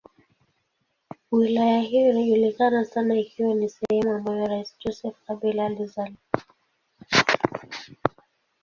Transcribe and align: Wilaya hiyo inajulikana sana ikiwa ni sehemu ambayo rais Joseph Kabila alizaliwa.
Wilaya 1.31 1.79
hiyo 1.79 2.09
inajulikana 2.09 2.85
sana 2.85 3.15
ikiwa 3.19 3.53
ni 3.55 3.69
sehemu 3.69 4.11
ambayo 4.13 4.47
rais 4.47 4.75
Joseph 4.79 5.15
Kabila 5.27 5.65
alizaliwa. 5.65 6.17